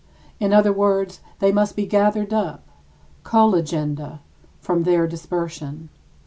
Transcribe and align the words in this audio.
In 0.39 0.51
other 0.51 0.73
words, 0.73 1.19
they 1.37 1.51
must 1.51 1.75
be 1.75 1.85
gathered 1.85 2.33
up 2.33 2.67
[colligenda] 3.23 4.21
from 4.59 4.81
their 4.81 5.05
dispersion. 5.05 5.89